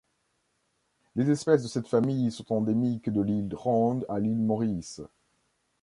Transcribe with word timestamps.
Les 1.15 1.29
espèces 1.29 1.61
de 1.61 1.67
cette 1.67 1.87
famille 1.87 2.31
sont 2.31 2.51
endémiques 2.55 3.11
de 3.11 3.21
l'île 3.21 3.53
Ronde 3.53 4.03
à 4.09 4.17
l'île 4.19 4.41
Maurice. 4.41 4.99